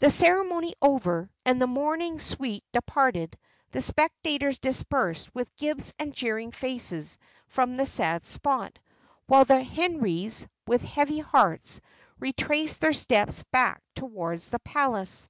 The 0.00 0.10
ceremony 0.10 0.74
over, 0.82 1.30
and 1.44 1.60
the 1.62 1.68
mourning 1.68 2.18
suite 2.18 2.64
departed, 2.72 3.38
the 3.70 3.80
spectators 3.80 4.58
dispersed 4.58 5.32
with 5.32 5.54
gibes 5.54 5.94
and 5.96 6.12
jeering 6.12 6.50
faces 6.50 7.18
from 7.46 7.76
the 7.76 7.86
sad 7.86 8.26
spot; 8.26 8.76
while 9.28 9.44
the 9.44 9.62
Henrys, 9.62 10.48
with 10.66 10.82
heavy 10.82 11.20
hearts, 11.20 11.80
retraced 12.18 12.80
their 12.80 12.92
steps 12.92 13.44
back 13.44 13.80
towards 13.94 14.48
the 14.48 14.58
palace. 14.58 15.28